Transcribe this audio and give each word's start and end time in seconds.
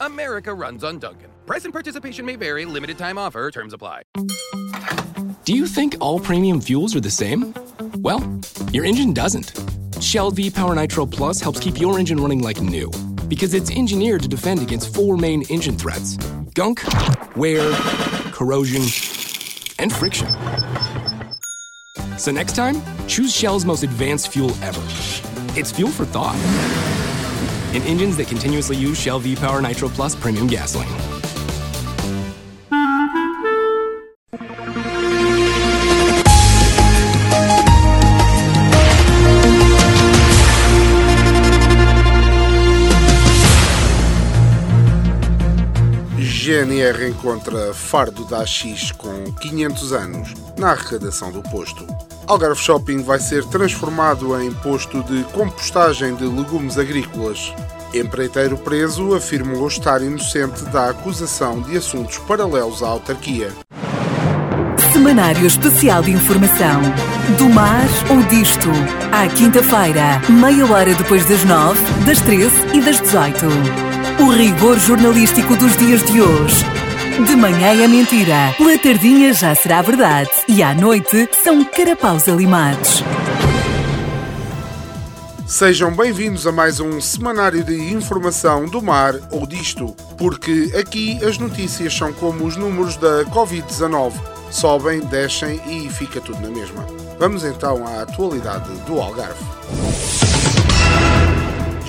America 0.00 0.52
runs 0.54 0.82
on 0.82 0.98
Duncan. 0.98 1.30
Price 1.46 1.64
and 1.64 1.72
participation 1.72 2.24
may 2.24 2.36
vary, 2.36 2.64
limited 2.64 2.96
time 2.96 3.18
offer, 3.18 3.50
terms 3.50 3.72
apply. 3.72 4.02
Do 5.44 5.54
you 5.54 5.66
think 5.66 5.96
all 6.00 6.18
premium 6.18 6.60
fuels 6.60 6.94
are 6.96 7.00
the 7.00 7.10
same? 7.10 7.54
Well, 7.98 8.40
your 8.72 8.84
engine 8.84 9.12
doesn't. 9.12 9.52
Shell 10.00 10.30
V 10.32 10.50
Power 10.50 10.74
Nitro 10.74 11.06
Plus 11.06 11.40
helps 11.40 11.60
keep 11.60 11.78
your 11.78 11.98
engine 11.98 12.18
running 12.18 12.42
like 12.42 12.60
new 12.60 12.90
because 13.28 13.54
it's 13.54 13.70
engineered 13.70 14.22
to 14.22 14.28
defend 14.28 14.60
against 14.62 14.94
four 14.94 15.16
main 15.16 15.42
engine 15.50 15.76
threats 15.76 16.16
gunk, 16.54 16.82
wear, 17.36 17.70
corrosion, 18.32 18.82
and 19.78 19.92
friction. 19.92 20.28
So 22.18 22.32
next 22.32 22.54
time, 22.54 22.82
choose 23.06 23.34
Shell's 23.34 23.64
most 23.64 23.82
advanced 23.82 24.28
fuel 24.28 24.50
ever. 24.62 24.82
It's 25.58 25.70
fuel 25.70 25.90
for 25.90 26.04
thought. 26.04 26.36
In 27.72 27.82
engines 27.82 28.16
that 28.16 28.26
continuously 28.26 28.76
use 28.76 28.98
Shell 28.98 29.20
V 29.20 29.36
Power 29.36 29.62
Nitro 29.62 29.88
Plus 29.88 30.16
premium 30.16 30.48
gasoline. 30.48 30.90
GNR 46.50 47.08
encontra 47.08 47.72
fardo 47.72 48.24
da 48.24 48.40
AX 48.40 48.90
com 48.90 49.32
500 49.40 49.92
anos 49.92 50.34
na 50.58 50.72
arrecadação 50.72 51.30
do 51.30 51.40
posto. 51.44 51.86
Algarve 52.30 52.62
Shopping 52.62 53.02
vai 53.02 53.18
ser 53.18 53.44
transformado 53.46 54.40
em 54.40 54.52
posto 54.52 55.02
de 55.02 55.24
compostagem 55.32 56.14
de 56.14 56.22
legumes 56.22 56.78
agrícolas. 56.78 57.52
Empreiteiro 57.92 58.56
preso 58.56 59.16
afirmou 59.16 59.66
estar 59.66 60.00
inocente 60.00 60.64
da 60.66 60.90
acusação 60.90 61.60
de 61.60 61.76
assuntos 61.76 62.18
paralelos 62.18 62.84
à 62.84 62.86
autarquia. 62.86 63.50
Semanário 64.92 65.44
Especial 65.44 66.04
de 66.04 66.12
Informação. 66.12 66.80
Do 67.36 67.48
mar 67.48 67.88
ou 68.08 68.22
disto. 68.28 68.68
À 69.10 69.26
quinta-feira, 69.26 70.22
meia 70.28 70.64
hora 70.66 70.94
depois 70.94 71.24
das 71.24 71.42
nove, 71.42 71.80
das 72.06 72.20
treze 72.20 72.54
e 72.72 72.80
das 72.80 73.00
dezoito. 73.00 73.46
O 74.20 74.30
rigor 74.30 74.78
jornalístico 74.78 75.56
dos 75.56 75.76
dias 75.76 76.04
de 76.04 76.22
hoje. 76.22 76.64
De 77.26 77.36
manhã 77.36 77.84
é 77.84 77.86
mentira, 77.86 78.54
pela 78.56 78.78
tardinha 78.78 79.34
já 79.34 79.54
será 79.54 79.82
verdade 79.82 80.30
e 80.48 80.62
à 80.62 80.74
noite 80.74 81.28
são 81.44 81.62
carapaus 81.64 82.26
alimados. 82.26 83.04
Sejam 85.46 85.94
bem-vindos 85.94 86.46
a 86.46 86.52
mais 86.52 86.80
um 86.80 86.98
semanário 86.98 87.62
de 87.62 87.92
informação 87.92 88.64
do 88.64 88.80
mar 88.80 89.14
ou 89.30 89.46
disto, 89.46 89.94
porque 90.16 90.72
aqui 90.78 91.22
as 91.22 91.36
notícias 91.36 91.94
são 91.94 92.10
como 92.10 92.46
os 92.46 92.56
números 92.56 92.96
da 92.96 93.24
Covid-19: 93.26 94.14
sobem, 94.50 95.00
descem 95.00 95.60
e 95.66 95.90
fica 95.90 96.20
tudo 96.20 96.40
na 96.40 96.48
mesma. 96.48 96.86
Vamos 97.18 97.44
então 97.44 97.86
à 97.86 98.02
atualidade 98.02 98.70
do 98.86 98.98
Algarve. 98.98 99.44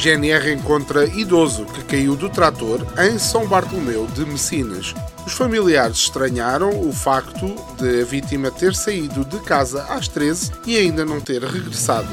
GNR 0.02 0.52
encontra 0.52 1.06
idoso 1.06 1.64
que 1.64 1.84
caiu 1.84 2.16
do 2.16 2.28
trator 2.28 2.84
em 2.98 3.20
São 3.20 3.46
Bartolomeu 3.46 4.08
de 4.08 4.26
Messinas. 4.26 4.96
Os 5.28 5.34
familiares 5.34 5.98
estranharam 5.98 6.72
o 6.72 6.92
facto 6.92 7.54
de 7.78 8.02
a 8.02 8.04
vítima 8.04 8.50
ter 8.50 8.74
saído 8.74 9.24
de 9.24 9.40
casa 9.42 9.84
às 9.84 10.08
13 10.08 10.54
e 10.66 10.76
ainda 10.76 11.06
não 11.06 11.22
ter 11.22 11.44
regressado. 11.44 12.10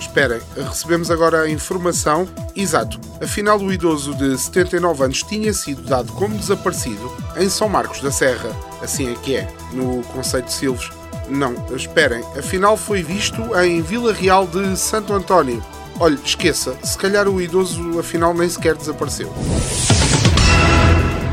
Esperem, 0.00 0.40
recebemos 0.56 1.10
agora 1.10 1.42
a 1.42 1.50
informação. 1.50 2.26
Exato, 2.56 2.98
afinal 3.22 3.58
o 3.58 3.70
idoso 3.70 4.14
de 4.14 4.38
79 4.38 5.04
anos 5.04 5.22
tinha 5.22 5.52
sido 5.52 5.82
dado 5.82 6.14
como 6.14 6.38
desaparecido 6.38 7.14
em 7.36 7.50
São 7.50 7.68
Marcos 7.68 8.00
da 8.00 8.10
Serra. 8.10 8.48
Assim 8.80 9.12
é 9.12 9.14
que 9.14 9.36
é, 9.36 9.46
no 9.74 10.02
Conselho 10.04 10.46
de 10.46 10.54
Silves. 10.54 10.88
Não, 11.28 11.54
esperem, 11.76 12.24
afinal 12.38 12.78
foi 12.78 13.02
visto 13.02 13.42
em 13.58 13.82
Vila 13.82 14.14
Real 14.14 14.46
de 14.46 14.74
Santo 14.78 15.12
António. 15.12 15.62
Olhe, 15.98 16.18
esqueça, 16.22 16.76
se 16.82 16.96
calhar 16.98 17.26
o 17.26 17.40
idoso 17.40 17.98
afinal 17.98 18.34
nem 18.34 18.48
sequer 18.48 18.74
desapareceu. 18.74 19.32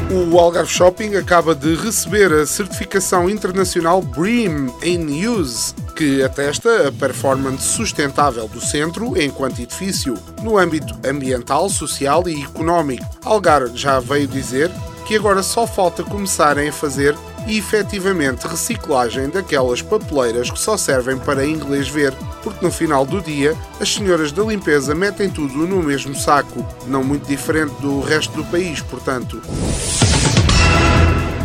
O 0.09 0.39
Algarve 0.39 0.71
Shopping 0.71 1.15
acaba 1.15 1.53
de 1.53 1.75
receber 1.75 2.31
a 2.31 2.45
certificação 2.45 3.29
internacional 3.29 4.01
BREEAM 4.01 4.71
in 4.83 5.27
Use, 5.27 5.73
que 5.95 6.23
atesta 6.23 6.87
a 6.87 6.91
performance 6.91 7.63
sustentável 7.63 8.47
do 8.47 8.61
centro 8.61 9.19
enquanto 9.21 9.59
edifício, 9.59 10.13
no 10.41 10.57
âmbito 10.57 10.93
ambiental, 11.05 11.67
social 11.67 12.27
e 12.29 12.43
económico. 12.43 13.03
Algarve 13.25 13.75
já 13.75 13.99
veio 13.99 14.27
dizer 14.27 14.71
que 15.05 15.17
agora 15.17 15.43
só 15.43 15.67
falta 15.67 16.03
começarem 16.03 16.69
a 16.69 16.73
fazer 16.73 17.15
e 17.47 17.57
efetivamente 17.57 18.47
reciclagem 18.47 19.29
daquelas 19.29 19.81
papeleiras 19.81 20.49
que 20.49 20.59
só 20.59 20.77
servem 20.77 21.17
para 21.17 21.45
inglês 21.45 21.89
ver, 21.89 22.13
porque 22.43 22.63
no 22.63 22.71
final 22.71 23.05
do 23.05 23.21
dia 23.21 23.55
as 23.79 23.93
senhoras 23.93 24.31
da 24.31 24.43
limpeza 24.43 24.93
metem 24.93 25.29
tudo 25.29 25.65
no 25.65 25.81
mesmo 25.81 26.13
saco, 26.15 26.65
não 26.85 27.03
muito 27.03 27.25
diferente 27.25 27.73
do 27.81 28.01
resto 28.01 28.33
do 28.33 28.43
país, 28.45 28.81
portanto. 28.81 29.41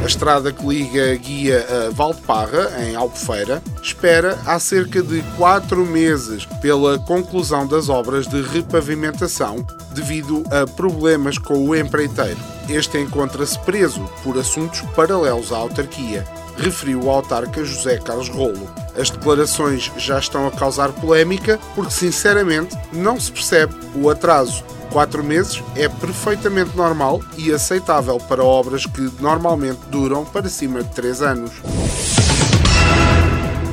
A 0.00 0.06
estrada 0.06 0.52
que 0.52 0.64
liga 0.66 1.12
a 1.12 1.16
guia 1.16 1.66
a 1.68 1.90
Valdeparra, 1.90 2.70
em 2.82 2.94
Albufeira, 2.94 3.62
espera 3.82 4.38
há 4.46 4.58
cerca 4.58 5.02
de 5.02 5.22
4 5.36 5.84
meses 5.84 6.46
pela 6.62 6.98
conclusão 7.00 7.66
das 7.66 7.88
obras 7.88 8.26
de 8.26 8.40
repavimentação 8.40 9.66
devido 9.92 10.44
a 10.50 10.66
problemas 10.66 11.36
com 11.36 11.68
o 11.68 11.76
empreiteiro. 11.76 12.38
Este 12.68 12.98
encontra-se 12.98 13.58
preso 13.60 14.08
por 14.22 14.38
assuntos 14.38 14.80
paralelos 14.94 15.52
à 15.52 15.56
autarquia, 15.56 16.24
referiu 16.56 17.02
o 17.02 17.10
autarca 17.10 17.64
José 17.64 17.98
Carlos 17.98 18.28
Rolo. 18.28 18.70
As 18.98 19.10
declarações 19.10 19.92
já 19.96 20.18
estão 20.18 20.46
a 20.46 20.50
causar 20.50 20.90
polémica 20.92 21.58
porque, 21.74 21.92
sinceramente, 21.92 22.76
não 22.92 23.18
se 23.18 23.30
percebe 23.30 23.74
o 23.94 24.10
atraso. 24.10 24.64
Quatro 24.90 25.22
meses 25.22 25.62
é 25.76 25.88
perfeitamente 25.88 26.76
normal 26.76 27.20
e 27.36 27.52
aceitável 27.52 28.18
para 28.18 28.42
obras 28.42 28.86
que 28.86 29.08
normalmente 29.20 29.80
duram 29.88 30.24
para 30.24 30.48
cima 30.48 30.82
de 30.82 30.90
três 30.90 31.22
anos. 31.22 31.52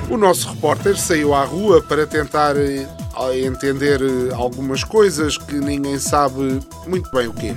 O 0.09 0.17
nosso 0.17 0.49
repórter 0.49 0.95
saiu 0.97 1.33
à 1.33 1.43
rua 1.43 1.81
para 1.81 2.05
tentar 2.05 2.55
eh, 2.55 2.87
entender 3.43 4.01
eh, 4.01 4.33
algumas 4.35 4.83
coisas 4.83 5.37
que 5.37 5.55
ninguém 5.55 5.97
sabe 5.97 6.59
muito 6.85 7.09
bem 7.11 7.27
o 7.27 7.33
quê. 7.33 7.55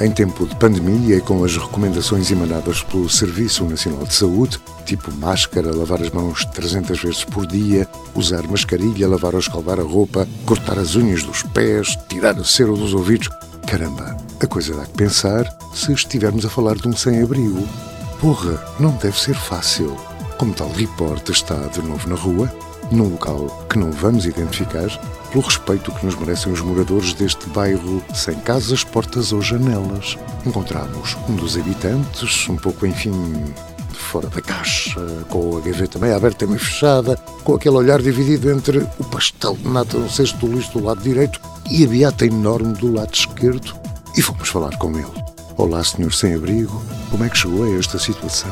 Em 0.00 0.12
tempo 0.12 0.46
de 0.46 0.54
pandemia 0.54 1.16
e 1.16 1.20
com 1.20 1.42
as 1.42 1.56
recomendações 1.56 2.30
emanadas 2.30 2.84
pelo 2.84 3.10
Serviço 3.10 3.64
Nacional 3.64 4.04
de 4.04 4.14
Saúde, 4.14 4.60
tipo 4.86 5.12
máscara, 5.16 5.74
lavar 5.74 6.00
as 6.00 6.10
mãos 6.10 6.44
300 6.44 7.02
vezes 7.02 7.24
por 7.24 7.44
dia, 7.44 7.88
usar 8.14 8.44
mascarilha, 8.44 9.08
lavar 9.08 9.34
ou 9.34 9.40
escaldar 9.40 9.80
a 9.80 9.82
roupa, 9.82 10.28
cortar 10.46 10.78
as 10.78 10.94
unhas 10.94 11.24
dos 11.24 11.42
pés, 11.42 11.98
tirar 12.08 12.38
a 12.38 12.44
cera 12.44 12.70
dos 12.70 12.94
ouvidos. 12.94 13.28
Caramba, 13.66 14.16
a 14.40 14.46
coisa 14.46 14.72
dá 14.72 14.86
que 14.86 14.92
pensar 14.92 15.52
se 15.74 15.92
estivermos 15.92 16.46
a 16.46 16.48
falar 16.48 16.76
de 16.76 16.86
um 16.86 16.96
sem-abrigo. 16.96 17.66
Porra, 18.20 18.62
não 18.78 18.92
deve 18.92 19.18
ser 19.18 19.34
fácil. 19.34 19.96
Como 20.38 20.54
tal 20.54 20.70
reporte 20.70 21.32
está 21.32 21.56
de 21.66 21.82
novo 21.82 22.08
na 22.08 22.14
rua, 22.14 22.48
num 22.92 23.08
local 23.08 23.66
que 23.68 23.76
não 23.76 23.90
vamos 23.90 24.26
identificar, 24.26 24.88
pelo 25.30 25.44
respeito 25.44 25.92
que 25.92 26.06
nos 26.06 26.14
merecem 26.16 26.52
os 26.52 26.60
moradores 26.60 27.12
deste 27.12 27.48
bairro 27.50 28.02
sem 28.14 28.34
casas, 28.40 28.84
portas 28.84 29.32
ou 29.32 29.42
janelas. 29.42 30.16
Encontramos 30.46 31.16
um 31.28 31.36
dos 31.36 31.56
habitantes, 31.56 32.48
um 32.48 32.56
pouco, 32.56 32.86
enfim, 32.86 33.12
fora 33.92 34.28
da 34.28 34.40
caixa, 34.40 35.00
com 35.28 35.58
a 35.58 35.60
gaveta 35.60 35.98
meio 35.98 36.16
aberta 36.16 36.44
e 36.44 36.48
meio 36.48 36.60
fechada, 36.60 37.16
com 37.44 37.54
aquele 37.54 37.76
olhar 37.76 38.00
dividido 38.00 38.50
entre 38.50 38.78
o 38.98 39.04
pastel 39.04 39.54
de 39.56 39.68
nata 39.68 39.98
no 39.98 40.08
cesto 40.08 40.46
do 40.46 40.54
lixo 40.54 40.78
do 40.78 40.84
lado 40.84 41.02
direito 41.02 41.40
e 41.70 41.84
a 41.84 41.86
beata 41.86 42.24
enorme 42.24 42.72
do 42.74 42.92
lado 42.92 43.12
esquerdo. 43.12 43.74
E 44.16 44.22
fomos 44.22 44.48
falar 44.48 44.76
com 44.78 44.90
ele. 44.96 45.24
Olá, 45.56 45.84
senhor 45.84 46.12
sem-abrigo, 46.12 46.82
como 47.10 47.24
é 47.24 47.28
que 47.28 47.36
chegou 47.36 47.64
a 47.64 47.78
esta 47.78 47.98
situação? 47.98 48.50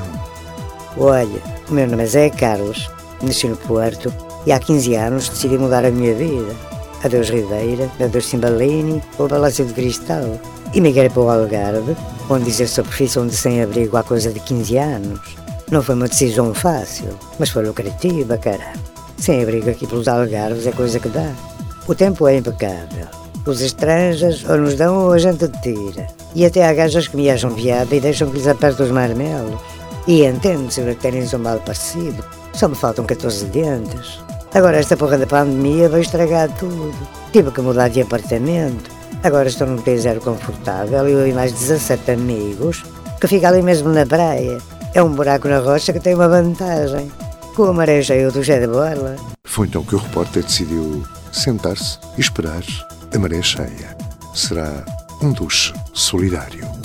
Olha, 0.98 1.42
o 1.68 1.72
meu 1.72 1.86
nome 1.86 2.02
é 2.02 2.06
Zé 2.06 2.30
Carlos, 2.30 2.90
nasci 3.22 3.48
no 3.48 3.56
Porto 3.56 4.12
E 4.46 4.52
há 4.52 4.60
15 4.60 4.94
anos 4.94 5.28
decidi 5.28 5.58
mudar 5.58 5.84
a 5.84 5.90
minha 5.90 6.14
vida. 6.14 6.54
Adeus 7.04 7.28
Ribeira, 7.30 7.90
adeus 8.00 8.26
Cimbalini, 8.26 9.02
o 9.18 9.28
Palácio 9.28 9.64
de 9.64 9.74
Cristal. 9.74 10.40
E 10.72 10.80
migrei 10.80 11.08
para 11.08 11.22
o 11.22 11.30
Algarve, 11.30 11.96
onde 12.30 12.44
dizer 12.44 12.68
sua 12.68 12.84
profissão 12.84 13.26
de 13.26 13.36
sem-abrigo 13.36 13.96
há 13.96 14.04
coisa 14.04 14.32
de 14.32 14.38
15 14.40 14.78
anos. 14.78 15.20
Não 15.70 15.82
foi 15.82 15.96
uma 15.96 16.06
decisão 16.06 16.54
fácil, 16.54 17.08
mas 17.40 17.50
foi 17.50 17.66
lucrativa, 17.66 18.38
cara. 18.38 18.72
Sem-abrigo 19.18 19.68
aqui 19.68 19.86
pelos 19.86 20.06
Algarves 20.06 20.66
é 20.66 20.72
coisa 20.72 21.00
que 21.00 21.08
dá. 21.08 21.32
O 21.88 21.94
tempo 21.94 22.28
é 22.28 22.36
impecável. 22.36 23.06
Os 23.44 23.60
estrangeiros 23.60 24.44
ou 24.48 24.58
nos 24.58 24.74
dão 24.74 25.06
ou 25.06 25.12
a 25.12 25.18
gente 25.18 25.48
tira. 25.60 26.06
E 26.34 26.44
até 26.44 26.68
há 26.68 26.72
gajas 26.72 27.08
que 27.08 27.16
me 27.16 27.30
acham 27.30 27.52
piada 27.52 27.94
e 27.94 28.00
deixam 28.00 28.28
que 28.30 28.36
lhes 28.36 28.46
aperte 28.46 28.82
os 28.82 28.90
marmelos. 28.90 29.60
E 30.06 30.24
entendo-se 30.24 30.82
terem 30.96 31.24
um 31.34 31.38
mal 31.38 31.58
parecido. 31.58 32.24
Só 32.52 32.68
me 32.68 32.74
faltam 32.74 33.04
14 33.04 33.44
dentes. 33.46 34.25
Agora 34.56 34.78
esta 34.78 34.96
porra 34.96 35.18
da 35.18 35.26
pandemia 35.26 35.86
vai 35.86 36.00
estragar 36.00 36.48
tudo. 36.56 36.94
Tive 37.30 37.50
que 37.50 37.60
mudar 37.60 37.88
de 37.88 38.00
apartamento. 38.00 38.90
Agora 39.22 39.48
estou 39.48 39.66
num 39.66 39.76
P0 39.76 40.20
confortável 40.20 41.06
e 41.06 41.12
eu 41.12 41.28
e 41.28 41.34
mais 41.34 41.52
17 41.52 42.12
amigos 42.12 42.82
que 43.20 43.28
fica 43.28 43.48
ali 43.48 43.60
mesmo 43.60 43.90
na 43.90 44.06
praia. 44.06 44.56
É 44.94 45.02
um 45.02 45.12
buraco 45.12 45.46
na 45.46 45.58
rocha 45.58 45.92
que 45.92 46.00
tem 46.00 46.14
uma 46.14 46.26
vantagem. 46.26 47.12
Com 47.54 47.64
a 47.64 47.72
maré 47.74 48.02
cheia 48.02 48.30
do 48.30 48.42
Jé 48.42 48.58
de 48.58 48.66
Borla. 48.66 49.16
Foi 49.44 49.66
então 49.66 49.84
que 49.84 49.94
o 49.94 49.98
repórter 49.98 50.42
decidiu 50.42 51.02
sentar-se 51.30 51.98
e 52.16 52.22
esperar 52.22 52.64
a 53.14 53.18
maré 53.18 53.42
cheia. 53.42 53.94
Será 54.34 54.82
um 55.20 55.32
duche 55.32 55.74
solidário. 55.92 56.75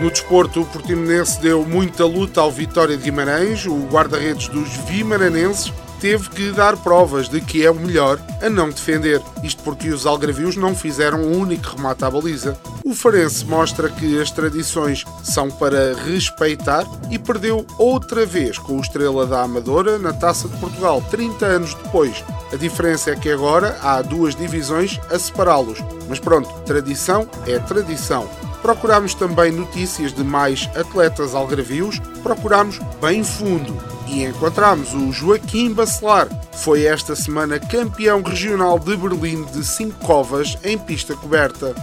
No 0.00 0.10
desporto, 0.10 0.62
o 0.62 0.66
Portimonense 0.66 1.38
deu 1.42 1.62
muita 1.62 2.06
luta 2.06 2.40
ao 2.40 2.50
Vitória 2.50 2.96
de 2.96 3.02
Guimarães. 3.02 3.66
O 3.66 3.86
guarda-redes 3.86 4.48
dos 4.48 4.70
vimaranenses 4.88 5.70
teve 6.00 6.30
que 6.30 6.50
dar 6.52 6.74
provas 6.78 7.28
de 7.28 7.38
que 7.42 7.66
é 7.66 7.70
o 7.70 7.74
melhor 7.74 8.18
a 8.40 8.48
não 8.48 8.70
defender. 8.70 9.20
Isto 9.44 9.62
porque 9.62 9.90
os 9.90 10.06
algravios 10.06 10.56
não 10.56 10.74
fizeram 10.74 11.20
um 11.20 11.38
único 11.38 11.76
remate 11.76 12.02
à 12.02 12.10
baliza. 12.10 12.58
O 12.82 12.94
Farense 12.94 13.44
mostra 13.44 13.90
que 13.90 14.18
as 14.18 14.30
tradições 14.30 15.04
são 15.22 15.50
para 15.50 15.94
respeitar 15.94 16.86
e 17.10 17.18
perdeu 17.18 17.66
outra 17.76 18.24
vez 18.24 18.56
com 18.56 18.78
o 18.78 18.80
Estrela 18.80 19.26
da 19.26 19.42
Amadora 19.42 19.98
na 19.98 20.14
Taça 20.14 20.48
de 20.48 20.56
Portugal, 20.56 21.04
30 21.10 21.44
anos 21.44 21.74
depois. 21.74 22.24
A 22.50 22.56
diferença 22.56 23.10
é 23.10 23.16
que 23.16 23.30
agora 23.30 23.76
há 23.82 24.00
duas 24.00 24.34
divisões 24.34 24.98
a 25.10 25.18
separá-los. 25.18 25.78
Mas 26.08 26.18
pronto, 26.18 26.48
tradição 26.64 27.28
é 27.46 27.58
tradição. 27.58 28.26
Procurámos 28.62 29.14
também 29.14 29.50
notícias 29.50 30.12
de 30.12 30.22
mais 30.22 30.68
atletas 30.76 31.34
algravios, 31.34 31.98
procurámos 32.22 32.78
bem 33.00 33.24
fundo 33.24 33.76
e 34.06 34.24
encontramos 34.24 34.92
o 34.92 35.12
Joaquim 35.12 35.72
Bacelar. 35.72 36.28
Foi 36.52 36.84
esta 36.84 37.16
semana 37.16 37.58
campeão 37.58 38.22
regional 38.22 38.78
de 38.78 38.96
Berlim 38.96 39.44
de 39.44 39.64
5 39.64 40.04
covas 40.04 40.58
em 40.64 40.76
pista 40.76 41.14
coberta 41.14 41.74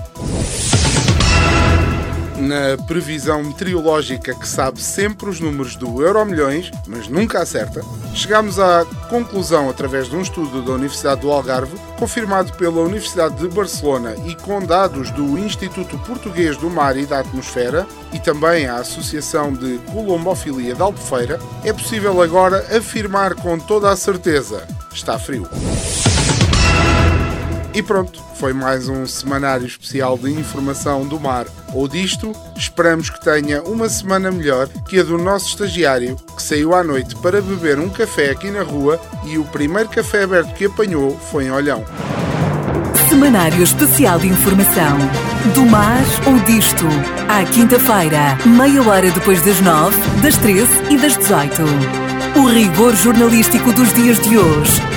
na 2.38 2.78
previsão 2.86 3.44
meteorológica 3.44 4.34
que 4.34 4.48
sabe 4.48 4.81
sempre 4.81 5.30
os 5.30 5.39
números 5.39 5.75
do 5.75 6.01
Euro 6.01 6.25
Milhões, 6.25 6.72
mas 6.88 7.07
nunca 7.07 7.42
acerta, 7.42 7.81
chegamos 8.13 8.60
à 8.60 8.86
conclusão 9.10 9.69
através 9.69 10.07
de 10.10 10.16
um 10.16 10.22
estudo 10.22 10.62
da 10.62 10.74
Universidade 10.74 11.22
do 11.22 11.31
Algarve, 11.31 11.78
confirmado 11.98 12.54
pela 12.54 12.81
Universidade 12.81 13.36
de 13.36 13.48
Barcelona 13.48 14.16
e 14.25 14.36
com 14.36 14.60
dados 14.63 15.10
do 15.12 15.38
Instituto 15.38 15.98
Português 16.00 16.57
do 16.57 16.69
Mar 16.69 16.95
e 16.98 17.06
da 17.06 17.19
Atmosfera 17.19 17.88
e 18.13 18.19
também 18.19 18.68
a 18.68 18.75
Associação 18.75 19.54
de 19.54 19.80
Colombofilia 19.92 20.75
de 20.75 20.81
Albufeira, 20.81 21.40
é 21.63 21.74
possível 21.74 22.22
agora 22.22 22.66
afirmar 22.75 23.36
com 23.36 23.57
toda 23.60 23.90
a 23.90 23.95
certeza: 23.95 24.68
está 24.94 25.18
frio. 25.18 25.48
E 27.78 27.84
pronto, 27.84 28.20
foi 28.34 28.54
mais 28.54 28.90
um 28.90 29.06
semanário 29.06 29.68
especial 29.68 30.18
de 30.18 30.32
informação 30.32 31.06
do 31.06 31.20
mar 31.20 31.46
ou 31.76 31.88
disto. 31.88 32.32
Esperamos 32.56 33.12
que 33.12 33.24
tenha 33.24 33.62
uma 33.62 33.88
semana 33.88 34.32
melhor 34.32 34.68
que 34.90 35.00
a 35.00 35.04
do 35.04 35.16
nosso 35.16 35.50
estagiário, 35.50 36.16
que 36.36 36.42
saiu 36.42 36.74
à 36.74 36.84
noite 36.84 37.16
para 37.18 37.40
beber 37.40 37.78
um 37.78 37.88
café 37.88 38.32
aqui 38.32 38.50
na 38.50 38.64
rua 38.64 39.00
e 39.26 39.38
o 39.38 39.44
primeiro 39.44 39.90
café 39.90 40.24
aberto 40.24 40.56
que 40.56 40.66
apanhou 40.66 41.16
foi 41.30 41.46
em 41.46 41.52
Olhão. 41.52 41.86
Semanário 43.10 43.62
Especial 43.62 44.18
de 44.18 44.26
Informação. 44.26 44.98
Do 45.54 45.64
mar 45.64 46.02
ou 46.26 46.40
disto. 46.46 46.88
À 47.30 47.46
quinta-feira, 47.46 48.40
meia 48.44 48.82
hora 48.82 49.12
depois 49.12 49.40
das 49.44 49.62
nove, 49.62 49.96
das 50.24 50.36
treze 50.38 50.74
e 50.90 50.98
das 50.98 51.16
dezoito. 51.16 51.62
O 52.38 52.48
rigor 52.48 52.96
jornalístico 52.96 53.72
dos 53.72 53.94
dias 53.94 54.20
de 54.22 54.36
hoje 54.36 54.97